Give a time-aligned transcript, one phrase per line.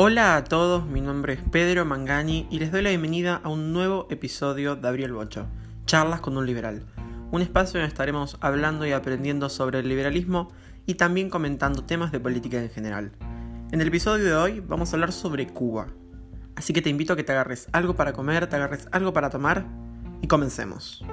[0.00, 3.72] Hola a todos, mi nombre es Pedro Mangani y les doy la bienvenida a un
[3.72, 5.48] nuevo episodio de Abril Bocho,
[5.86, 6.84] Charlas con un Liberal,
[7.32, 10.52] un espacio donde estaremos hablando y aprendiendo sobre el liberalismo
[10.86, 13.10] y también comentando temas de política en general.
[13.72, 15.88] En el episodio de hoy vamos a hablar sobre Cuba,
[16.54, 19.30] así que te invito a que te agarres algo para comer, te agarres algo para
[19.30, 19.66] tomar
[20.22, 21.04] y comencemos.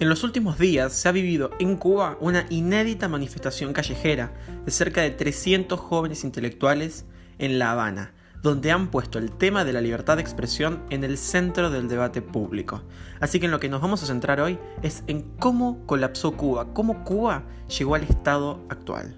[0.00, 4.32] En los últimos días se ha vivido en Cuba una inédita manifestación callejera
[4.64, 7.04] de cerca de 300 jóvenes intelectuales
[7.38, 11.18] en La Habana, donde han puesto el tema de la libertad de expresión en el
[11.18, 12.82] centro del debate público.
[13.20, 16.72] Así que en lo que nos vamos a centrar hoy es en cómo colapsó Cuba,
[16.72, 17.44] cómo Cuba
[17.76, 19.16] llegó al estado actual.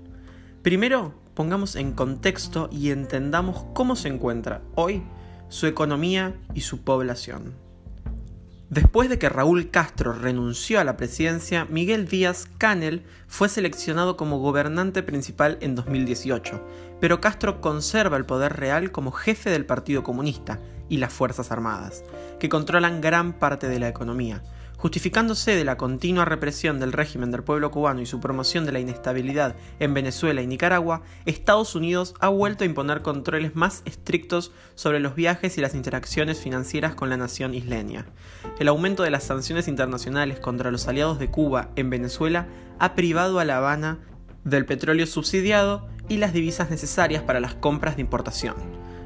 [0.63, 5.03] Primero, pongamos en contexto y entendamos cómo se encuentra hoy
[5.49, 7.55] su economía y su población.
[8.71, 14.41] Después de que Raúl Castro renunció a la presidencia, Miguel Díaz Canel fue seleccionado como
[14.41, 16.61] gobernante principal en 2018,
[17.01, 22.05] pero Castro conserva el poder real como jefe del Partido Comunista y las Fuerzas Armadas,
[22.39, 24.43] que controlan gran parte de la economía,
[24.79, 28.79] Justificándose de la continua represión del régimen del pueblo cubano y su promoción de la
[28.79, 35.01] inestabilidad en Venezuela y Nicaragua, Estados Unidos ha vuelto a imponer controles más estrictos sobre
[35.01, 38.07] los viajes y las interacciones financieras con la nación isleña.
[38.61, 42.47] El aumento de las sanciones internacionales contra los aliados de Cuba en Venezuela
[42.79, 43.99] ha privado a La Habana
[44.45, 48.55] del petróleo subsidiado y las divisas necesarias para las compras de importación.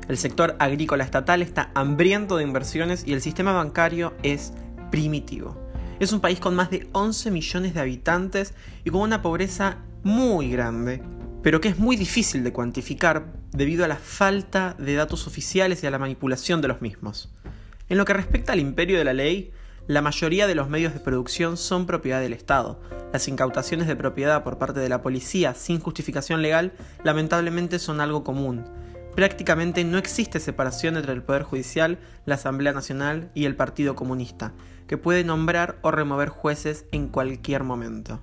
[0.08, 4.52] El sector agrícola estatal está hambriento de inversiones y el sistema bancario es
[4.90, 5.56] primitivo.
[6.00, 10.50] Es un país con más de 11 millones de habitantes y con una pobreza muy
[10.50, 11.02] grande,
[11.42, 15.86] pero que es muy difícil de cuantificar debido a la falta de datos oficiales y
[15.86, 17.32] a la manipulación de los mismos.
[17.88, 19.52] En lo que respecta al imperio de la ley,
[19.86, 22.80] la mayoría de los medios de producción son propiedad del Estado.
[23.12, 26.72] Las incautaciones de propiedad por parte de la policía sin justificación legal
[27.04, 28.64] lamentablemente son algo común,
[29.14, 34.54] Prácticamente no existe separación entre el Poder Judicial, la Asamblea Nacional y el Partido Comunista,
[34.86, 38.22] que puede nombrar o remover jueces en cualquier momento.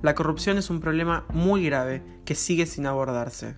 [0.00, 3.56] La corrupción es un problema muy grave que sigue sin abordarse.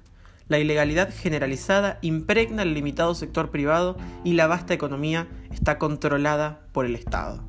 [0.50, 6.86] La ilegalidad generalizada impregna el limitado sector privado y la vasta economía está controlada por
[6.86, 7.44] el Estado.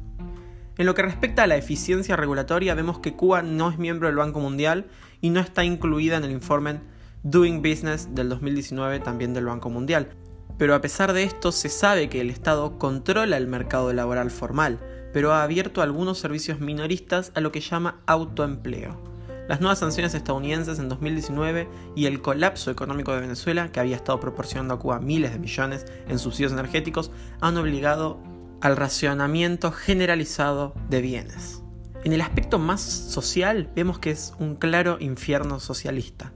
[0.77, 4.17] En lo que respecta a la eficiencia regulatoria, vemos que Cuba no es miembro del
[4.17, 4.85] Banco Mundial
[5.19, 6.79] y no está incluida en el informe
[7.23, 10.09] Doing Business del 2019 también del Banco Mundial.
[10.59, 14.77] Pero a pesar de esto, se sabe que el Estado controla el mercado laboral formal,
[15.11, 19.10] pero ha abierto algunos servicios minoristas a lo que llama autoempleo.
[19.51, 24.17] Las nuevas sanciones estadounidenses en 2019 y el colapso económico de Venezuela, que había estado
[24.17, 28.17] proporcionando a Cuba miles de millones en subsidios energéticos, han obligado
[28.61, 31.61] al racionamiento generalizado de bienes.
[32.05, 36.31] En el aspecto más social vemos que es un claro infierno socialista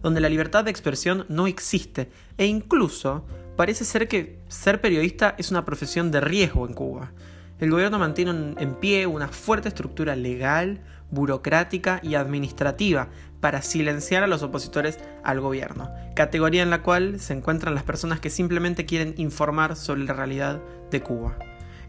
[0.00, 2.08] donde la libertad de expresión no existe
[2.38, 3.26] e incluso
[3.56, 7.12] parece ser que ser periodista es una profesión de riesgo en Cuba.
[7.58, 13.08] El gobierno mantiene en pie una fuerte estructura legal, burocrática y administrativa
[13.40, 18.20] para silenciar a los opositores al gobierno, categoría en la cual se encuentran las personas
[18.20, 20.60] que simplemente quieren informar sobre la realidad
[20.90, 21.38] de Cuba.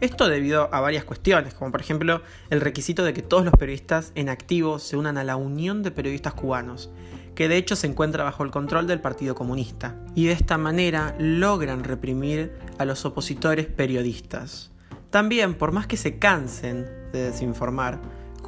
[0.00, 4.10] Esto debido a varias cuestiones, como por ejemplo el requisito de que todos los periodistas
[4.16, 6.90] en activo se unan a la Unión de Periodistas Cubanos,
[7.36, 11.14] que de hecho se encuentra bajo el control del Partido Comunista, y de esta manera
[11.18, 14.72] logran reprimir a los opositores periodistas.
[15.10, 18.00] También, por más que se cansen de desinformar,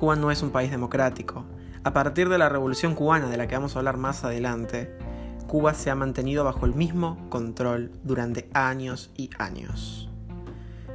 [0.04, 1.46] Cuba no es un país democrático.
[1.82, 4.94] A partir de la Revolución cubana, de la que vamos a hablar más adelante,
[5.46, 10.10] Cuba se ha mantenido bajo el mismo control durante años y años.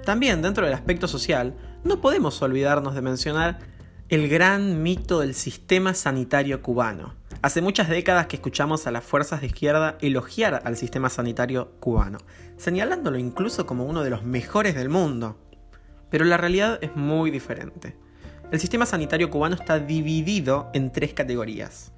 [0.06, 3.58] También dentro del aspecto social, no podemos olvidarnos de mencionar
[4.09, 7.16] el gran mito del sistema sanitario cubano.
[7.41, 12.20] Hace muchas décadas que escuchamos a las fuerzas de izquierda elogiar al sistema sanitario cubano,
[12.58, 15.36] señalándolo incluso como uno de los mejores del mundo.
[16.12, 17.97] Pero la realidad es muy diferente.
[18.52, 21.92] El sistema sanitario cubano está dividido en tres categorías.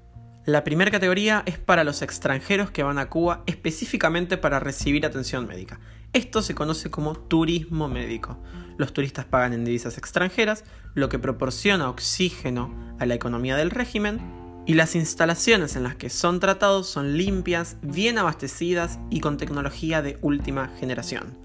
[0.45, 5.47] La primera categoría es para los extranjeros que van a Cuba específicamente para recibir atención
[5.47, 5.79] médica.
[6.11, 8.37] Esto se conoce como turismo médico.
[8.77, 14.19] Los turistas pagan en divisas extranjeras, lo que proporciona oxígeno a la economía del régimen,
[14.67, 20.01] y las instalaciones en las que son tratados son limpias, bien abastecidas y con tecnología
[20.01, 21.40] de última generación.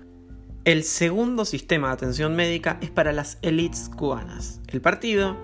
[0.67, 5.37] El segundo sistema de atención médica es para las élites cubanas, el partido,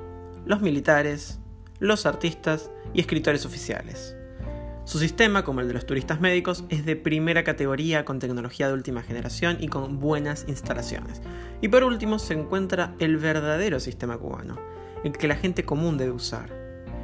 [0.47, 1.39] los militares,
[1.79, 4.17] los artistas y escritores oficiales.
[4.85, 8.75] Su sistema, como el de los turistas médicos, es de primera categoría con tecnología de
[8.75, 11.23] última generación y con buenas instalaciones.
[11.61, 14.59] Y por último se encuentra el verdadero sistema cubano,
[15.05, 16.51] el que la gente común debe usar.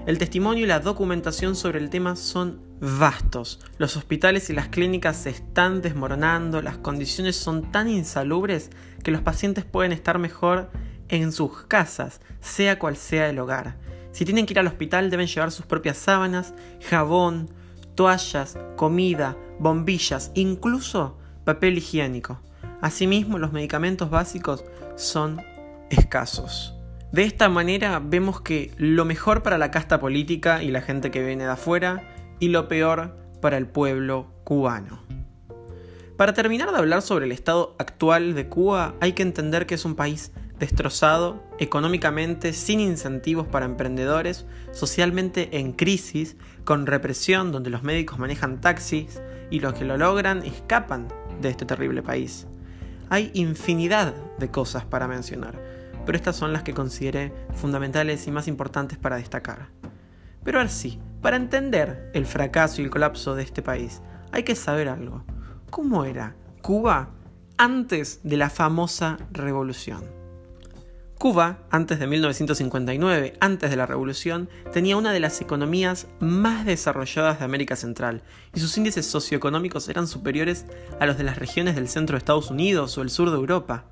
[0.08, 3.60] El testimonio y la documentación sobre el tema son vastos.
[3.78, 8.70] Los hospitales y las clínicas se están desmoronando, las condiciones son tan insalubres
[9.02, 10.70] que los pacientes pueden estar mejor
[11.08, 13.76] en sus casas, sea cual sea el hogar.
[14.12, 16.54] Si tienen que ir al hospital deben llevar sus propias sábanas,
[16.88, 17.50] jabón,
[17.94, 22.40] toallas, comida, bombillas, incluso papel higiénico.
[22.80, 24.64] Asimismo, los medicamentos básicos
[24.96, 25.42] son
[25.90, 26.74] escasos.
[27.10, 31.24] De esta manera vemos que lo mejor para la casta política y la gente que
[31.24, 35.02] viene de afuera y lo peor para el pueblo cubano.
[36.16, 39.84] Para terminar de hablar sobre el estado actual de Cuba, hay que entender que es
[39.84, 47.84] un país destrozado, económicamente, sin incentivos para emprendedores, socialmente en crisis, con represión donde los
[47.84, 49.20] médicos manejan taxis
[49.50, 51.08] y los que lo logran escapan
[51.40, 52.46] de este terrible país.
[53.10, 55.62] Hay infinidad de cosas para mencionar,
[56.04, 59.68] pero estas son las que consideré fundamentales y más importantes para destacar.
[60.42, 64.00] Pero ahora sí, para entender el fracaso y el colapso de este país,
[64.32, 65.24] hay que saber algo.
[65.70, 67.10] ¿Cómo era Cuba
[67.56, 70.18] antes de la famosa revolución?
[71.18, 77.40] Cuba, antes de 1959, antes de la revolución, tenía una de las economías más desarrolladas
[77.40, 78.22] de América Central
[78.54, 80.64] y sus índices socioeconómicos eran superiores
[81.00, 83.86] a los de las regiones del centro de Estados Unidos o el sur de Europa.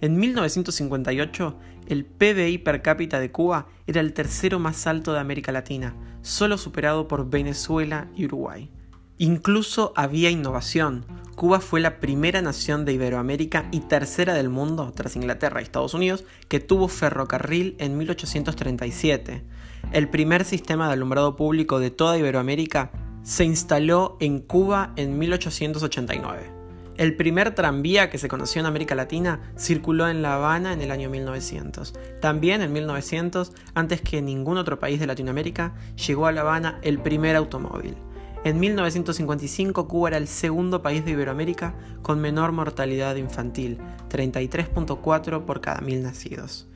[0.00, 1.56] En 1958,
[1.86, 6.58] el PBI per cápita de Cuba era el tercero más alto de América Latina, solo
[6.58, 8.70] superado por Venezuela y Uruguay.
[9.18, 11.06] Incluso había innovación.
[11.34, 15.94] Cuba fue la primera nación de Iberoamérica y tercera del mundo, tras Inglaterra y Estados
[15.94, 19.44] Unidos, que tuvo ferrocarril en 1837.
[19.92, 22.90] El primer sistema de alumbrado público de toda Iberoamérica
[23.22, 26.55] se instaló en Cuba en 1889.
[26.96, 30.90] El primer tranvía que se conoció en América Latina circuló en La Habana en el
[30.90, 31.92] año 1900.
[32.22, 35.74] También en 1900, antes que ningún otro país de Latinoamérica,
[36.06, 37.96] llegó a La Habana el primer automóvil.
[38.44, 43.78] En 1955 Cuba era el segundo país de Iberoamérica con menor mortalidad infantil,
[44.08, 46.66] 33.4 por cada mil nacidos.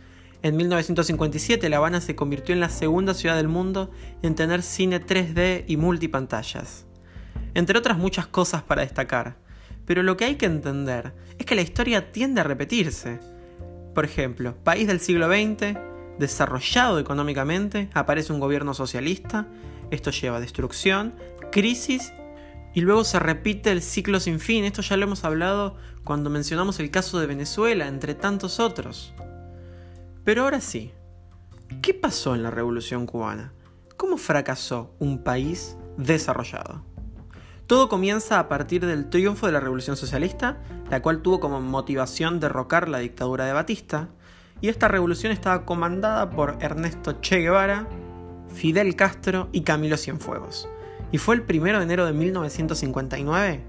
[0.43, 3.90] En 1957 La Habana se convirtió en la segunda ciudad del mundo
[4.23, 6.84] en tener cine 3D y multipantallas.
[7.55, 9.37] Entre otras muchas cosas para destacar,
[9.90, 13.19] pero lo que hay que entender es que la historia tiende a repetirse.
[13.92, 15.76] Por ejemplo, país del siglo XX,
[16.16, 19.48] desarrollado económicamente, aparece un gobierno socialista,
[19.90, 21.16] esto lleva a destrucción,
[21.50, 22.12] crisis
[22.72, 24.64] y luego se repite el ciclo sin fin.
[24.64, 29.12] Esto ya lo hemos hablado cuando mencionamos el caso de Venezuela, entre tantos otros.
[30.22, 30.92] Pero ahora sí,
[31.82, 33.54] ¿qué pasó en la Revolución cubana?
[33.96, 36.84] ¿Cómo fracasó un país desarrollado?
[37.70, 40.58] Todo comienza a partir del triunfo de la Revolución Socialista,
[40.90, 44.08] la cual tuvo como motivación derrocar la dictadura de Batista,
[44.61, 47.87] y esta revolución estaba comandada por Ernesto Che Guevara,
[48.52, 50.69] Fidel Castro y Camilo Cienfuegos.
[51.12, 53.62] Y fue el 1 de enero de 1959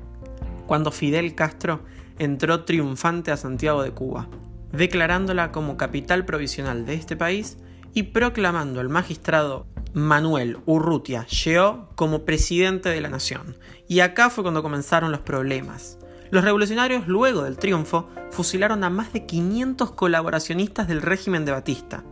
[0.66, 1.82] cuando Fidel Castro
[2.18, 4.30] entró triunfante a Santiago de Cuba,
[4.72, 7.60] declarándola como capital provisional de este país
[7.94, 13.58] y proclamando al magistrado Manuel Urrutia Lleó como presidente de la nación.
[13.88, 15.98] Y acá fue cuando comenzaron los problemas.
[16.30, 22.04] Los revolucionarios, luego del triunfo, fusilaron a más de 500 colaboracionistas del régimen de Batista,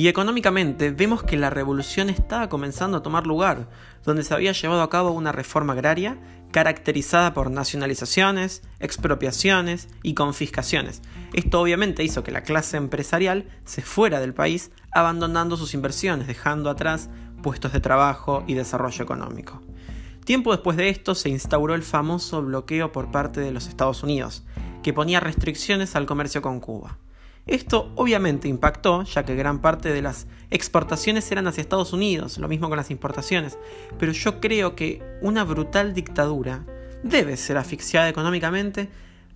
[0.00, 3.68] y económicamente vemos que la revolución estaba comenzando a tomar lugar,
[4.02, 6.16] donde se había llevado a cabo una reforma agraria
[6.50, 11.02] caracterizada por nacionalizaciones, expropiaciones y confiscaciones.
[11.32, 16.70] Esto obviamente hizo que la clase empresarial se fuera del país abandonando sus inversiones, dejando
[16.70, 17.08] atrás
[17.42, 19.62] puestos de trabajo y desarrollo económico.
[20.24, 24.44] Tiempo después de esto se instauró el famoso bloqueo por parte de los Estados Unidos,
[24.82, 26.98] que ponía restricciones al comercio con Cuba.
[27.46, 32.48] Esto obviamente impactó, ya que gran parte de las exportaciones eran hacia Estados Unidos, lo
[32.48, 33.58] mismo con las importaciones,
[33.98, 36.64] pero yo creo que una brutal dictadura
[37.02, 38.88] debe ser asfixiada económicamente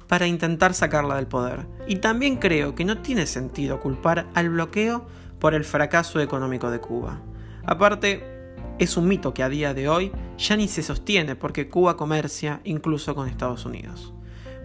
[0.09, 1.67] para intentar sacarla del poder.
[1.87, 5.07] Y también creo que no tiene sentido culpar al bloqueo
[5.39, 7.21] por el fracaso económico de Cuba.
[7.65, 8.23] Aparte,
[8.79, 12.61] es un mito que a día de hoy ya ni se sostiene porque Cuba comercia
[12.65, 14.13] incluso con Estados Unidos.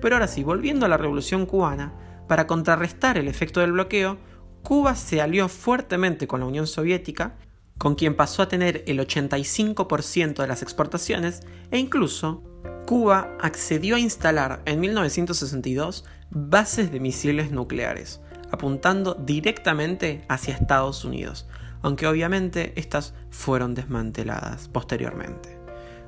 [0.02, 1.94] Pero ahora sí, volviendo a la revolución cubana,
[2.30, 4.20] para contrarrestar el efecto del bloqueo,
[4.62, 7.36] Cuba se alió fuertemente con la Unión Soviética,
[7.80, 12.44] con quien pasó a tener el 85% de las exportaciones, e incluso
[12.86, 18.22] Cuba accedió a instalar en 1962 bases de misiles nucleares,
[18.52, 21.48] apuntando directamente hacia Estados Unidos,
[21.82, 25.58] aunque obviamente estas fueron desmanteladas posteriormente.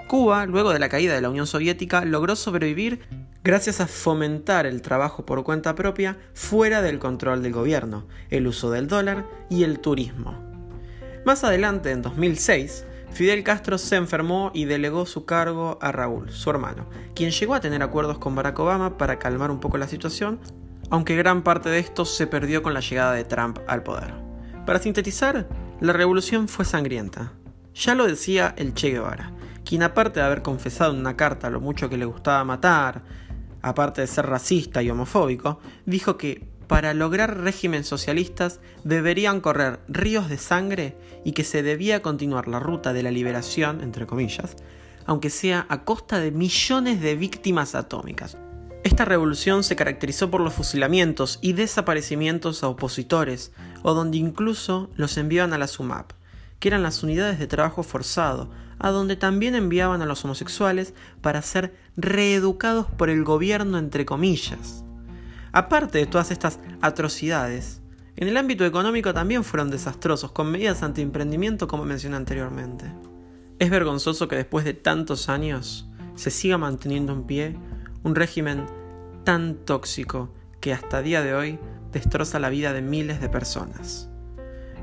[0.07, 3.07] Cuba, luego de la caída de la Unión Soviética, logró sobrevivir
[3.43, 8.69] gracias a fomentar el trabajo por cuenta propia fuera del control del gobierno, el uso
[8.69, 10.37] del dólar y el turismo.
[11.25, 16.49] Más adelante, en 2006, Fidel Castro se enfermó y delegó su cargo a Raúl, su
[16.49, 20.39] hermano, quien llegó a tener acuerdos con Barack Obama para calmar un poco la situación,
[20.89, 24.13] aunque gran parte de esto se perdió con la llegada de Trump al poder.
[24.65, 25.47] Para sintetizar,
[25.79, 27.33] la revolución fue sangrienta.
[27.73, 29.33] Ya lo decía el Che Guevara,
[29.65, 33.01] quien aparte de haber confesado en una carta lo mucho que le gustaba matar,
[33.61, 40.29] aparte de ser racista y homofóbico, dijo que para lograr regímenes socialistas deberían correr ríos
[40.29, 44.55] de sangre y que se debía continuar la ruta de la liberación, entre comillas,
[45.05, 48.37] aunque sea a costa de millones de víctimas atómicas.
[48.83, 53.51] Esta revolución se caracterizó por los fusilamientos y desaparecimientos a opositores,
[53.83, 56.13] o donde incluso los enviaban a la SUMAP,
[56.61, 61.41] que eran las unidades de trabajo forzado, a donde también enviaban a los homosexuales para
[61.41, 64.85] ser reeducados por el gobierno entre comillas.
[65.51, 67.81] Aparte de todas estas atrocidades,
[68.15, 72.85] en el ámbito económico también fueron desastrosos, con medidas anti-emprendimiento como mencioné anteriormente.
[73.57, 77.57] Es vergonzoso que después de tantos años se siga manteniendo en pie
[78.03, 78.67] un régimen
[79.23, 81.59] tan tóxico que hasta día de hoy
[81.91, 84.09] destroza la vida de miles de personas.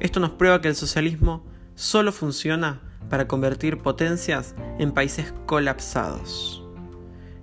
[0.01, 1.45] Esto nos prueba que el socialismo
[1.79, 6.65] solo funciona para convertir potencias en países colapsados.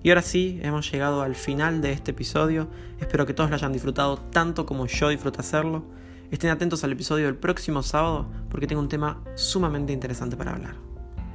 [0.04, 2.68] Y ahora sí, hemos llegado al final de este episodio.
[3.00, 5.86] Espero que todos lo hayan disfrutado tanto como yo disfruto hacerlo.
[6.32, 10.76] Estén atentos al episodio del próximo sábado porque tengo un tema sumamente interesante para hablar.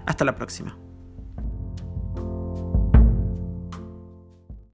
[0.05, 0.77] Hasta la próxima.